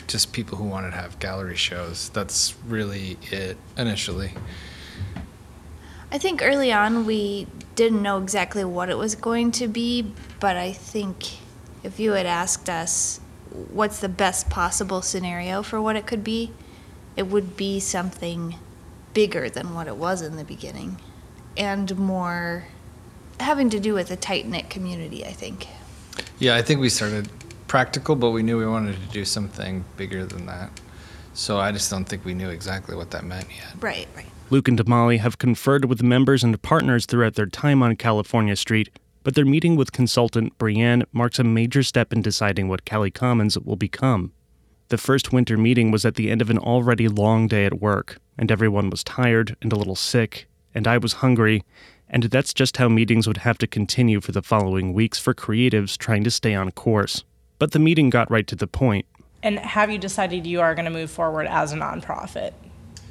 just 0.07 0.33
people 0.33 0.57
who 0.57 0.65
wanted 0.65 0.91
to 0.91 0.97
have 0.97 1.19
gallery 1.19 1.55
shows. 1.55 2.09
That's 2.09 2.55
really 2.65 3.17
it 3.31 3.57
initially. 3.77 4.33
I 6.11 6.17
think 6.17 6.41
early 6.41 6.71
on 6.71 7.05
we 7.05 7.47
didn't 7.75 8.01
know 8.01 8.17
exactly 8.17 8.63
what 8.63 8.89
it 8.89 8.97
was 8.97 9.15
going 9.15 9.51
to 9.51 9.67
be, 9.67 10.11
but 10.39 10.57
I 10.57 10.71
think 10.71 11.37
if 11.83 11.99
you 11.99 12.13
had 12.13 12.25
asked 12.25 12.69
us 12.69 13.19
what's 13.71 13.99
the 13.99 14.09
best 14.09 14.49
possible 14.49 15.01
scenario 15.01 15.61
for 15.63 15.81
what 15.81 15.95
it 15.95 16.05
could 16.05 16.23
be, 16.23 16.51
it 17.15 17.23
would 17.23 17.57
be 17.57 17.79
something 17.79 18.55
bigger 19.13 19.49
than 19.49 19.73
what 19.73 19.87
it 19.87 19.95
was 19.97 20.21
in 20.21 20.37
the 20.37 20.43
beginning 20.43 20.97
and 21.57 21.97
more 21.97 22.65
having 23.39 23.69
to 23.69 23.79
do 23.79 23.93
with 23.93 24.11
a 24.11 24.15
tight 24.15 24.47
knit 24.47 24.69
community, 24.69 25.25
I 25.25 25.31
think. 25.31 25.67
Yeah, 26.39 26.55
I 26.55 26.61
think 26.61 26.79
we 26.79 26.89
started 26.89 27.29
practical, 27.67 28.15
but 28.15 28.31
we 28.31 28.43
knew 28.43 28.57
we 28.57 28.65
wanted 28.65 28.95
to 28.95 29.07
do 29.13 29.25
something 29.25 29.85
bigger 29.97 30.25
than 30.25 30.45
that. 30.47 30.71
So 31.33 31.57
I 31.57 31.71
just 31.71 31.89
don't 31.89 32.05
think 32.05 32.25
we 32.25 32.33
knew 32.33 32.49
exactly 32.49 32.95
what 32.95 33.11
that 33.11 33.23
meant 33.23 33.47
yet. 33.55 33.73
Right, 33.79 34.07
right. 34.15 34.25
Luke 34.49 34.67
and 34.67 34.79
Damali 34.79 35.19
have 35.19 35.37
conferred 35.37 35.85
with 35.85 36.01
members 36.01 36.43
and 36.43 36.59
partners 36.61 37.05
throughout 37.05 37.35
their 37.35 37.45
time 37.45 37.83
on 37.83 37.95
California 37.95 38.55
Street, 38.55 38.89
but 39.23 39.35
their 39.35 39.45
meeting 39.45 39.75
with 39.75 39.91
consultant 39.91 40.57
Brienne 40.57 41.03
marks 41.13 41.39
a 41.39 41.43
major 41.43 41.83
step 41.83 42.11
in 42.11 42.21
deciding 42.21 42.67
what 42.67 42.83
Cali 42.83 43.11
Commons 43.11 43.59
will 43.59 43.75
become. 43.75 44.33
The 44.89 44.97
first 44.97 45.31
winter 45.31 45.55
meeting 45.55 45.91
was 45.91 46.03
at 46.03 46.15
the 46.15 46.31
end 46.31 46.41
of 46.41 46.49
an 46.49 46.57
already 46.57 47.07
long 47.07 47.47
day 47.47 47.65
at 47.65 47.79
work, 47.79 48.17
and 48.39 48.51
everyone 48.51 48.89
was 48.89 49.03
tired 49.03 49.55
and 49.61 49.71
a 49.71 49.75
little 49.75 49.95
sick, 49.95 50.47
and 50.73 50.87
I 50.87 50.97
was 50.97 51.13
hungry, 51.13 51.63
and 52.09 52.23
that's 52.23 52.55
just 52.55 52.77
how 52.77 52.89
meetings 52.89 53.27
would 53.27 53.37
have 53.37 53.59
to 53.59 53.67
continue 53.67 54.19
for 54.19 54.31
the 54.31 54.41
following 54.41 54.93
weeks 54.93 55.19
for 55.19 55.35
creatives 55.35 55.95
trying 55.95 56.23
to 56.23 56.31
stay 56.31 56.55
on 56.55 56.71
course. 56.71 57.23
But 57.59 57.71
the 57.71 57.77
meeting 57.77 58.09
got 58.09 58.31
right 58.31 58.47
to 58.47 58.55
the 58.55 58.65
point. 58.65 59.05
And 59.43 59.59
have 59.59 59.91
you 59.91 59.99
decided 59.99 60.47
you 60.47 60.59
are 60.59 60.73
going 60.73 60.85
to 60.85 60.91
move 60.91 61.11
forward 61.11 61.45
as 61.45 61.71
a 61.71 61.75
nonprofit? 61.75 62.53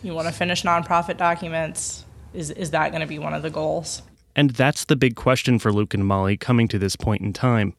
You 0.02 0.14
want 0.14 0.26
to 0.26 0.34
finish 0.34 0.64
nonprofit 0.64 1.16
documents? 1.16 2.04
Is, 2.34 2.50
is 2.50 2.72
that 2.72 2.90
going 2.90 3.02
to 3.02 3.06
be 3.06 3.20
one 3.20 3.34
of 3.34 3.42
the 3.42 3.50
goals? 3.50 4.02
And 4.34 4.50
that's 4.50 4.84
the 4.86 4.96
big 4.96 5.14
question 5.14 5.60
for 5.60 5.72
Luke 5.72 5.94
and 5.94 6.04
Molly 6.04 6.36
coming 6.36 6.66
to 6.68 6.78
this 6.78 6.96
point 6.96 7.22
in 7.22 7.32
time. 7.32 7.74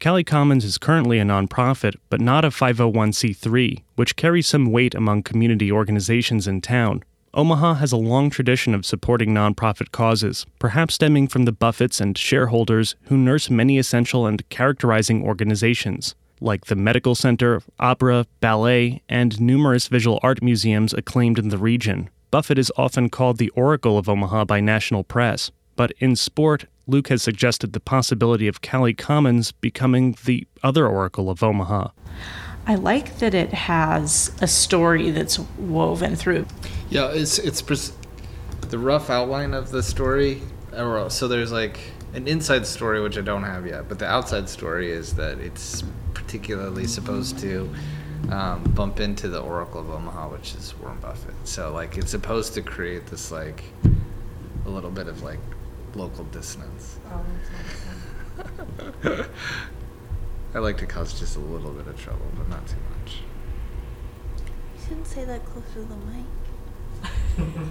Cali 0.00 0.24
Commons 0.24 0.64
is 0.64 0.78
currently 0.78 1.18
a 1.18 1.24
nonprofit, 1.24 1.94
but 2.08 2.22
not 2.22 2.42
a 2.42 2.48
501c3, 2.48 3.82
which 3.96 4.16
carries 4.16 4.46
some 4.46 4.72
weight 4.72 4.94
among 4.94 5.22
community 5.22 5.70
organizations 5.70 6.48
in 6.48 6.62
town. 6.62 7.04
Omaha 7.34 7.74
has 7.74 7.92
a 7.92 7.98
long 7.98 8.30
tradition 8.30 8.74
of 8.74 8.86
supporting 8.86 9.34
nonprofit 9.34 9.92
causes, 9.92 10.46
perhaps 10.58 10.94
stemming 10.94 11.28
from 11.28 11.44
the 11.44 11.52
Buffetts 11.52 12.00
and 12.00 12.16
shareholders 12.16 12.96
who 13.04 13.18
nurse 13.18 13.50
many 13.50 13.76
essential 13.76 14.26
and 14.26 14.48
characterizing 14.48 15.22
organizations, 15.22 16.14
like 16.40 16.64
the 16.64 16.76
Medical 16.76 17.14
Center, 17.14 17.60
Opera, 17.78 18.24
Ballet, 18.40 19.02
and 19.06 19.38
numerous 19.38 19.88
visual 19.88 20.18
art 20.22 20.42
museums 20.42 20.94
acclaimed 20.94 21.38
in 21.38 21.50
the 21.50 21.58
region. 21.58 22.08
Buffett 22.30 22.58
is 22.58 22.72
often 22.78 23.10
called 23.10 23.36
the 23.36 23.50
Oracle 23.50 23.98
of 23.98 24.08
Omaha 24.08 24.46
by 24.46 24.60
national 24.60 25.04
press, 25.04 25.50
but 25.76 25.92
in 25.98 26.16
sport, 26.16 26.64
Luke 26.90 27.08
has 27.08 27.22
suggested 27.22 27.72
the 27.72 27.80
possibility 27.80 28.48
of 28.48 28.60
Cali 28.60 28.92
Commons 28.94 29.52
becoming 29.52 30.16
the 30.24 30.46
other 30.62 30.86
Oracle 30.86 31.30
of 31.30 31.42
Omaha. 31.42 31.88
I 32.66 32.74
like 32.74 33.18
that 33.20 33.32
it 33.34 33.52
has 33.52 34.36
a 34.42 34.46
story 34.46 35.10
that's 35.10 35.38
woven 35.58 36.16
through. 36.16 36.46
Yeah, 36.90 37.10
it's 37.12 37.38
it's 37.38 37.62
pres- 37.62 37.92
the 38.68 38.78
rough 38.78 39.08
outline 39.08 39.54
of 39.54 39.70
the 39.70 39.82
story. 39.82 40.42
or- 40.76 41.08
So 41.10 41.26
there's 41.28 41.52
like 41.52 41.78
an 42.12 42.26
inside 42.28 42.66
story 42.66 43.00
which 43.00 43.16
I 43.16 43.20
don't 43.22 43.44
have 43.44 43.66
yet, 43.66 43.88
but 43.88 43.98
the 43.98 44.06
outside 44.06 44.48
story 44.48 44.90
is 44.90 45.14
that 45.14 45.38
it's 45.38 45.82
particularly 46.12 46.86
supposed 46.86 47.38
to 47.38 47.70
um, 48.30 48.62
bump 48.74 49.00
into 49.00 49.28
the 49.28 49.40
Oracle 49.40 49.80
of 49.80 49.90
Omaha, 49.90 50.28
which 50.28 50.54
is 50.54 50.74
Warren 50.80 50.98
Buffett. 51.00 51.34
So 51.44 51.72
like 51.72 51.96
it's 51.96 52.10
supposed 52.10 52.54
to 52.54 52.62
create 52.62 53.06
this 53.06 53.30
like 53.30 53.62
a 54.66 54.68
little 54.68 54.90
bit 54.90 55.08
of 55.08 55.22
like 55.22 55.38
local 55.94 56.24
dissonance. 56.24 56.98
Oh, 57.10 57.24
I 60.54 60.58
like 60.58 60.78
to 60.78 60.86
cause 60.86 61.18
just 61.18 61.36
a 61.36 61.40
little 61.40 61.70
bit 61.70 61.86
of 61.86 62.00
trouble, 62.00 62.26
but 62.36 62.48
not 62.48 62.66
too 62.66 62.76
much. 62.98 63.20
You 64.76 64.82
shouldn't 64.88 65.06
say 65.06 65.24
that 65.24 65.44
closer 65.44 65.74
to 65.74 65.82
the 65.82 65.96
mic. 65.96 66.26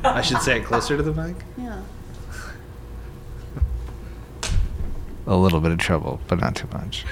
I 0.04 0.22
should 0.22 0.42
say 0.42 0.58
it 0.60 0.66
closer 0.66 0.98
to 0.98 1.04
the 1.04 1.14
mic. 1.14 1.36
Yeah. 1.58 1.82
A 5.28 5.36
little 5.36 5.60
bit 5.60 5.72
of 5.72 5.78
trouble, 5.78 6.20
but 6.28 6.40
not 6.40 6.56
too 6.56 6.68
much. 6.72 7.06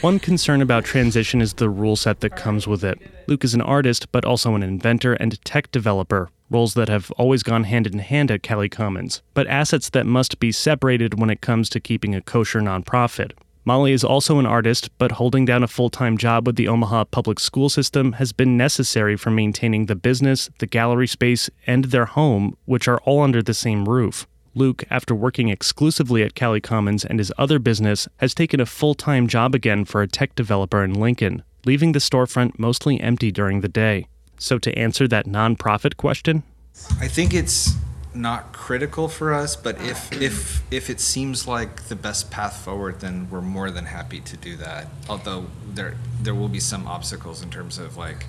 One 0.00 0.18
concern 0.18 0.60
about 0.62 0.84
transition 0.84 1.40
is 1.40 1.54
the 1.54 1.68
rule 1.68 1.96
set 1.96 2.20
that 2.20 2.36
comes 2.36 2.66
with 2.66 2.84
it. 2.84 2.98
Luke 3.26 3.44
is 3.44 3.54
an 3.54 3.60
artist, 3.60 4.10
but 4.12 4.24
also 4.24 4.54
an 4.54 4.62
inventor 4.62 5.14
and 5.14 5.42
tech 5.44 5.70
developer, 5.72 6.30
roles 6.50 6.74
that 6.74 6.88
have 6.88 7.10
always 7.12 7.42
gone 7.42 7.64
hand 7.64 7.86
in 7.86 7.98
hand 7.98 8.30
at 8.30 8.42
Cali 8.42 8.68
Commons, 8.68 9.22
but 9.32 9.46
assets 9.46 9.90
that 9.90 10.06
must 10.06 10.38
be 10.38 10.52
separated 10.52 11.18
when 11.18 11.30
it 11.30 11.40
comes 11.40 11.68
to 11.70 11.80
keeping 11.80 12.14
a 12.14 12.20
kosher 12.20 12.60
nonprofit. 12.60 13.32
Molly 13.66 13.92
is 13.92 14.04
also 14.04 14.38
an 14.38 14.44
artist, 14.44 14.90
but 14.98 15.12
holding 15.12 15.46
down 15.46 15.62
a 15.62 15.68
full 15.68 15.88
time 15.88 16.18
job 16.18 16.46
with 16.46 16.56
the 16.56 16.68
Omaha 16.68 17.04
public 17.04 17.40
school 17.40 17.70
system 17.70 18.12
has 18.12 18.32
been 18.32 18.58
necessary 18.58 19.16
for 19.16 19.30
maintaining 19.30 19.86
the 19.86 19.94
business, 19.94 20.50
the 20.58 20.66
gallery 20.66 21.06
space, 21.06 21.48
and 21.66 21.86
their 21.86 22.04
home, 22.04 22.56
which 22.66 22.86
are 22.88 23.00
all 23.04 23.22
under 23.22 23.42
the 23.42 23.54
same 23.54 23.88
roof. 23.88 24.26
Luke, 24.54 24.84
after 24.90 25.14
working 25.14 25.48
exclusively 25.48 26.22
at 26.22 26.34
Cali 26.34 26.60
Commons 26.60 27.04
and 27.04 27.18
his 27.18 27.32
other 27.38 27.58
business, 27.58 28.06
has 28.18 28.34
taken 28.34 28.60
a 28.60 28.66
full 28.66 28.94
time 28.94 29.26
job 29.26 29.54
again 29.54 29.86
for 29.86 30.02
a 30.02 30.08
tech 30.08 30.34
developer 30.34 30.84
in 30.84 30.92
Lincoln, 30.92 31.42
leaving 31.64 31.92
the 31.92 31.98
storefront 31.98 32.58
mostly 32.58 33.00
empty 33.00 33.32
during 33.32 33.62
the 33.62 33.68
day. 33.68 34.06
So, 34.38 34.58
to 34.58 34.76
answer 34.78 35.08
that 35.08 35.26
nonprofit 35.26 35.96
question, 35.96 36.42
I 37.00 37.08
think 37.08 37.34
it's 37.34 37.74
not 38.14 38.52
critical 38.52 39.08
for 39.08 39.34
us, 39.34 39.56
but 39.56 39.80
if 39.80 40.12
if 40.12 40.62
if 40.70 40.88
it 40.88 41.00
seems 41.00 41.46
like 41.48 41.84
the 41.84 41.96
best 41.96 42.30
path 42.30 42.56
forward, 42.56 43.00
then 43.00 43.28
we're 43.30 43.40
more 43.40 43.70
than 43.70 43.86
happy 43.86 44.20
to 44.20 44.36
do 44.36 44.56
that. 44.56 44.86
Although 45.08 45.46
there 45.68 45.96
there 46.20 46.34
will 46.34 46.48
be 46.48 46.60
some 46.60 46.86
obstacles 46.86 47.42
in 47.42 47.50
terms 47.50 47.78
of 47.78 47.96
like 47.96 48.26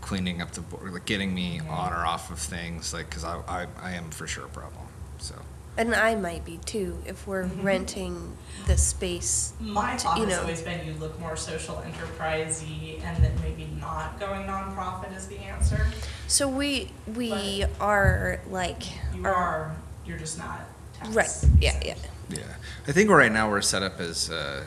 cleaning 0.00 0.42
up 0.42 0.52
the 0.52 0.60
board, 0.60 0.92
like 0.92 1.04
getting 1.04 1.34
me 1.34 1.60
on 1.60 1.92
or 1.92 2.04
off 2.04 2.30
of 2.30 2.38
things, 2.38 2.92
like 2.92 3.08
because 3.08 3.24
I, 3.24 3.40
I 3.46 3.66
I 3.80 3.92
am 3.92 4.10
for 4.10 4.26
sure 4.26 4.46
a 4.46 4.48
problem. 4.48 4.86
So 5.18 5.36
And 5.76 5.94
I 5.94 6.14
might 6.14 6.44
be 6.44 6.58
too 6.58 6.98
if 7.06 7.26
we're 7.26 7.44
renting 7.44 8.36
the 8.66 8.76
space. 8.76 9.52
My 9.60 9.96
thought 9.96 10.18
you 10.18 10.24
has 10.24 10.34
know. 10.36 10.42
always 10.42 10.60
been 10.62 10.86
you 10.86 10.92
look 10.94 11.18
more 11.20 11.36
social 11.36 11.76
enterprisey 11.76 13.02
and 13.02 13.22
that 13.24 13.32
maybe 13.40 13.66
not 13.80 14.20
going 14.20 14.46
nonprofit 14.46 15.16
is 15.16 15.26
the 15.28 15.38
answer. 15.38 15.86
So 16.26 16.48
we 16.48 16.90
we 17.16 17.64
are 17.80 18.40
like 18.50 18.82
You 19.14 19.24
our- 19.26 19.34
are, 19.34 19.76
you're 20.04 20.18
just 20.18 20.38
not 20.38 20.60
tax. 20.94 21.14
right. 21.14 21.50
Yeah, 21.60 21.80
yeah. 21.84 21.94
yeah, 22.28 22.38
I 22.86 22.92
think 22.92 23.08
right 23.10 23.32
now 23.32 23.48
we're 23.48 23.62
set 23.62 23.82
up 23.82 24.00
as 24.00 24.28
a 24.28 24.64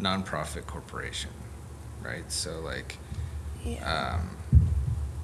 nonprofit 0.00 0.66
corporation, 0.66 1.30
right? 2.02 2.30
So 2.32 2.60
like. 2.60 2.96
Yeah. 3.64 4.18
um, 4.18 4.30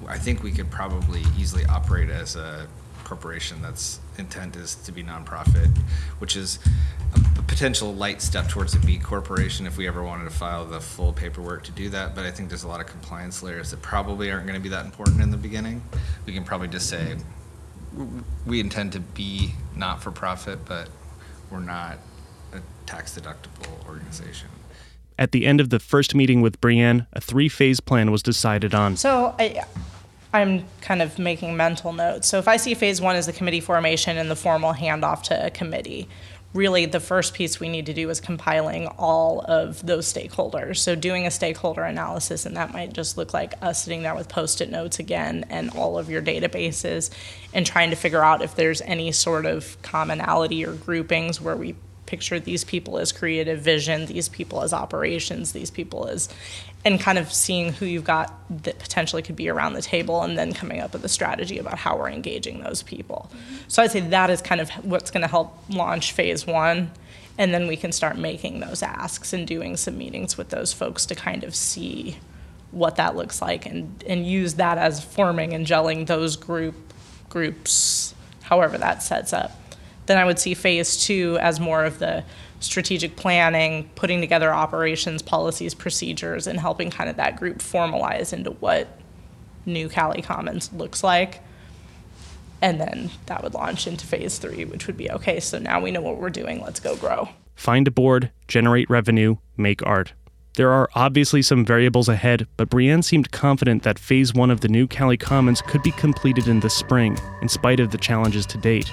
I 0.07 0.17
think 0.17 0.43
we 0.43 0.53
could 0.53 0.71
probably 0.71 1.23
easily 1.37 1.65
operate 1.65 2.09
as 2.09 2.37
a 2.37 2.67
corporation 3.09 3.59
that's 3.59 3.99
intent 4.19 4.55
is 4.55 4.75
to 4.75 4.91
be 4.91 5.03
nonprofit, 5.03 5.75
which 6.19 6.35
is 6.35 6.59
a 7.15 7.41
potential 7.41 7.91
light 7.91 8.21
step 8.21 8.47
towards 8.47 8.75
a 8.75 8.79
B 8.79 8.99
corporation 8.99 9.65
if 9.65 9.77
we 9.77 9.87
ever 9.87 10.03
wanted 10.03 10.25
to 10.25 10.29
file 10.29 10.63
the 10.63 10.79
full 10.79 11.11
paperwork 11.11 11.63
to 11.63 11.71
do 11.71 11.89
that. 11.89 12.13
But 12.13 12.27
I 12.27 12.31
think 12.31 12.49
there's 12.49 12.63
a 12.63 12.67
lot 12.67 12.81
of 12.81 12.85
compliance 12.85 13.41
layers 13.41 13.71
that 13.71 13.81
probably 13.81 14.31
aren't 14.31 14.45
going 14.45 14.59
to 14.59 14.63
be 14.63 14.69
that 14.69 14.85
important 14.85 15.21
in 15.21 15.31
the 15.31 15.37
beginning. 15.37 15.81
We 16.27 16.33
can 16.33 16.43
probably 16.43 16.67
just 16.67 16.87
say 16.87 17.17
we 18.45 18.59
intend 18.59 18.91
to 18.93 18.99
be 18.99 19.55
not 19.75 20.03
for 20.03 20.11
profit, 20.11 20.59
but 20.65 20.87
we're 21.49 21.59
not 21.61 21.97
a 22.53 22.59
tax 22.85 23.17
deductible 23.17 23.87
organization. 23.87 24.49
at 25.17 25.33
the 25.33 25.45
end 25.45 25.59
of 25.59 25.69
the 25.69 25.79
first 25.79 26.15
meeting 26.15 26.41
with 26.41 26.61
Brienne, 26.61 27.05
a 27.11 27.19
three 27.19 27.49
phase 27.49 27.79
plan 27.81 28.09
was 28.11 28.23
decided 28.23 28.73
on. 28.73 28.95
So 28.95 29.35
I, 29.37 29.65
I'm 30.31 30.65
kind 30.81 31.01
of 31.01 31.17
making 31.17 31.57
mental 31.57 31.91
notes. 31.91 32.27
So 32.27 32.37
if 32.37 32.47
I 32.47 32.57
see 32.57 32.75
phase 32.75 33.01
one 33.01 33.15
as 33.15 33.25
the 33.25 33.33
committee 33.33 33.61
formation 33.61 34.17
and 34.17 34.29
the 34.29 34.35
formal 34.35 34.73
handoff 34.73 35.23
to 35.23 35.45
a 35.45 35.49
committee, 35.49 36.07
really 36.53 36.85
the 36.85 36.99
first 36.99 37.33
piece 37.33 37.59
we 37.59 37.69
need 37.69 37.85
to 37.85 37.93
do 37.93 38.09
is 38.09 38.19
compiling 38.19 38.87
all 38.97 39.41
of 39.47 39.85
those 39.85 40.11
stakeholders. 40.11 40.77
So 40.77 40.95
doing 40.95 41.25
a 41.25 41.31
stakeholder 41.31 41.83
analysis, 41.83 42.45
and 42.45 42.57
that 42.57 42.73
might 42.73 42.93
just 42.93 43.17
look 43.17 43.33
like 43.33 43.53
us 43.61 43.83
sitting 43.83 44.03
there 44.03 44.15
with 44.15 44.29
post-it 44.29 44.69
notes 44.69 44.99
again 44.99 45.45
and 45.49 45.71
all 45.71 45.97
of 45.97 46.09
your 46.09 46.21
databases 46.21 47.11
and 47.53 47.65
trying 47.65 47.89
to 47.91 47.95
figure 47.95 48.23
out 48.23 48.41
if 48.41 48.55
there's 48.55 48.81
any 48.81 49.11
sort 49.11 49.45
of 49.45 49.79
commonality 49.81 50.65
or 50.65 50.73
groupings 50.73 51.39
where 51.39 51.55
we 51.55 51.75
picture 52.09 52.39
these 52.39 52.63
people 52.63 52.97
as 52.97 53.11
creative 53.11 53.61
vision, 53.61 54.07
these 54.07 54.27
people 54.27 54.63
as 54.63 54.73
operations, 54.73 55.51
these 55.51 55.69
people 55.69 56.07
as, 56.07 56.27
and 56.83 56.99
kind 56.99 57.19
of 57.19 57.31
seeing 57.31 57.71
who 57.73 57.85
you've 57.85 58.03
got 58.03 58.33
that 58.63 58.79
potentially 58.79 59.21
could 59.21 59.35
be 59.35 59.47
around 59.47 59.73
the 59.73 59.81
table 59.81 60.23
and 60.23 60.37
then 60.37 60.51
coming 60.51 60.79
up 60.79 60.91
with 60.93 61.05
a 61.05 61.09
strategy 61.09 61.59
about 61.59 61.77
how 61.77 61.95
we're 61.95 62.09
engaging 62.09 62.61
those 62.61 62.81
people. 62.81 63.29
So 63.67 63.83
I'd 63.83 63.91
say 63.91 63.99
that 63.99 64.31
is 64.31 64.41
kind 64.41 64.59
of 64.59 64.69
what's 64.83 65.11
going 65.11 65.21
to 65.21 65.27
help 65.27 65.55
launch 65.69 66.13
phase 66.13 66.47
one. 66.47 66.91
And 67.37 67.53
then 67.53 67.67
we 67.67 67.77
can 67.77 67.91
start 67.91 68.17
making 68.17 68.59
those 68.59 68.81
asks 68.81 69.31
and 69.31 69.47
doing 69.47 69.77
some 69.77 69.97
meetings 69.97 70.37
with 70.37 70.49
those 70.49 70.73
folks 70.73 71.05
to 71.05 71.15
kind 71.15 71.43
of 71.43 71.55
see 71.55 72.17
what 72.71 72.97
that 72.97 73.15
looks 73.15 73.41
like 73.41 73.65
and, 73.65 74.03
and 74.07 74.25
use 74.25 74.55
that 74.55 74.77
as 74.77 75.03
forming 75.03 75.53
and 75.53 75.65
gelling 75.65 76.07
those 76.07 76.35
group 76.35 76.75
groups, 77.29 78.13
however 78.41 78.77
that 78.77 79.03
sets 79.03 79.31
up. 79.31 79.51
Then 80.09 80.17
I 80.17 80.25
would 80.25 80.39
see 80.39 80.55
phase 80.55 81.05
two 81.05 81.37
as 81.39 81.59
more 81.59 81.85
of 81.85 81.99
the 81.99 82.23
strategic 82.61 83.15
planning, 83.15 83.91
putting 83.93 84.21
together 84.21 84.51
operations, 84.51 85.21
policies, 85.21 85.75
procedures, 85.75 86.47
and 86.47 86.59
helping 86.59 86.89
kind 86.89 87.11
of 87.11 87.17
that 87.17 87.35
group 87.35 87.59
formalize 87.59 88.33
into 88.33 88.49
what 88.49 88.87
new 89.67 89.87
Cali 89.87 90.23
Commons 90.23 90.73
looks 90.73 91.03
like. 91.03 91.43
And 92.59 92.81
then 92.81 93.11
that 93.27 93.43
would 93.43 93.53
launch 93.53 93.85
into 93.85 94.07
phase 94.07 94.39
three, 94.39 94.65
which 94.65 94.87
would 94.87 94.97
be 94.97 95.11
okay, 95.11 95.39
so 95.39 95.59
now 95.59 95.79
we 95.79 95.91
know 95.91 96.01
what 96.01 96.17
we're 96.17 96.31
doing, 96.31 96.59
let's 96.59 96.79
go 96.79 96.95
grow. 96.95 97.29
Find 97.53 97.87
a 97.87 97.91
board, 97.91 98.31
generate 98.47 98.89
revenue, 98.89 99.35
make 99.57 99.85
art. 99.85 100.13
There 100.55 100.71
are 100.71 100.89
obviously 100.95 101.43
some 101.43 101.63
variables 101.63 102.09
ahead, 102.09 102.47
but 102.57 102.71
Brienne 102.71 103.03
seemed 103.03 103.29
confident 103.29 103.83
that 103.83 103.99
phase 103.99 104.33
one 104.33 104.49
of 104.49 104.61
the 104.61 104.69
new 104.69 104.87
Cali 104.87 105.17
Commons 105.17 105.61
could 105.61 105.83
be 105.83 105.91
completed 105.91 106.47
in 106.47 106.61
the 106.61 106.69
spring, 106.71 107.15
in 107.43 107.47
spite 107.47 107.79
of 107.79 107.91
the 107.91 107.99
challenges 107.99 108.47
to 108.47 108.57
date. 108.57 108.91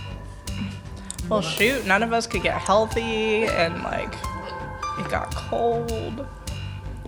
Well, 1.28 1.42
shoot, 1.42 1.86
none 1.86 2.02
of 2.02 2.12
us 2.12 2.26
could 2.26 2.42
get 2.42 2.56
healthy, 2.58 3.44
and 3.44 3.82
like, 3.82 4.14
it 4.98 5.08
got 5.10 5.34
cold. 5.34 6.26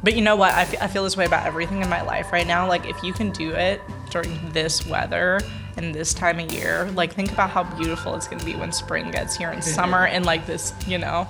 But 0.02 0.14
you 0.14 0.22
know 0.22 0.36
what? 0.36 0.52
I 0.52 0.62
I 0.80 0.86
feel 0.88 1.04
this 1.04 1.16
way 1.16 1.24
about 1.24 1.46
everything 1.46 1.82
in 1.82 1.88
my 1.88 2.02
life 2.02 2.32
right 2.32 2.46
now. 2.46 2.66
Like, 2.66 2.86
if 2.86 3.02
you 3.02 3.12
can 3.12 3.30
do 3.30 3.50
it 3.52 3.80
during 4.10 4.38
this 4.52 4.86
weather 4.86 5.40
and 5.76 5.94
this 5.94 6.14
time 6.14 6.38
of 6.40 6.52
year, 6.52 6.90
like, 6.94 7.12
think 7.12 7.30
about 7.32 7.50
how 7.50 7.62
beautiful 7.64 8.14
it's 8.14 8.26
gonna 8.28 8.44
be 8.44 8.54
when 8.54 8.72
spring 8.72 9.10
gets 9.10 9.36
here 9.36 9.50
and 9.50 9.62
summer 9.78 10.06
and 10.06 10.24
like 10.26 10.46
this, 10.46 10.72
you 10.86 10.98
know? 10.98 11.26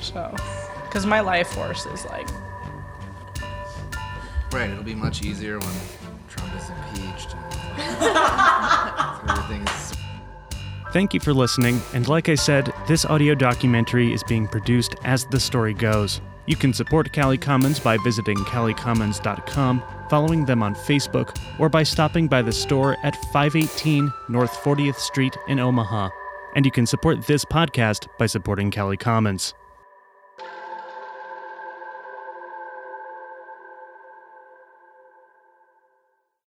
So, 0.00 0.34
because 0.84 1.06
my 1.06 1.20
life 1.20 1.48
force 1.48 1.86
is 1.86 2.04
like, 2.06 2.28
Right, 4.52 4.68
it'll 4.68 4.82
be 4.82 4.96
much 4.96 5.22
easier 5.22 5.60
when 5.60 5.74
Trump 6.28 6.52
is 6.56 6.68
impeached 6.70 7.34
and 7.34 7.44
everything's 7.44 8.02
Thank 10.92 11.14
you 11.14 11.20
for 11.20 11.32
listening, 11.32 11.80
and 11.94 12.08
like 12.08 12.28
I 12.28 12.34
said, 12.34 12.72
this 12.88 13.04
audio 13.04 13.36
documentary 13.36 14.12
is 14.12 14.24
being 14.24 14.48
produced 14.48 14.96
as 15.04 15.24
the 15.26 15.38
story 15.38 15.72
goes. 15.72 16.20
You 16.46 16.56
can 16.56 16.72
support 16.72 17.12
Cali 17.12 17.38
Commons 17.38 17.78
by 17.78 17.96
visiting 17.98 18.36
calicommons.com, 18.38 19.84
following 20.08 20.44
them 20.44 20.64
on 20.64 20.74
Facebook, 20.74 21.38
or 21.60 21.68
by 21.68 21.84
stopping 21.84 22.26
by 22.26 22.42
the 22.42 22.50
store 22.50 22.96
at 23.04 23.14
518 23.32 24.12
North 24.28 24.52
40th 24.64 24.96
Street 24.96 25.36
in 25.46 25.60
Omaha. 25.60 26.10
And 26.56 26.64
you 26.64 26.72
can 26.72 26.86
support 26.86 27.24
this 27.24 27.44
podcast 27.44 28.08
by 28.18 28.26
supporting 28.26 28.72
Cali 28.72 28.96
Commons. 28.96 29.54